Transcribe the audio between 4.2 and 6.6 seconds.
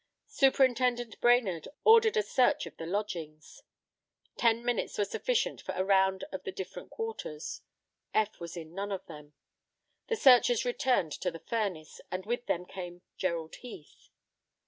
Ten minutes were sufficient for a round of the